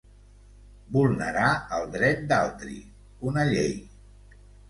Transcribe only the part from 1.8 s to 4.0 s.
el dret d'altri, una llei.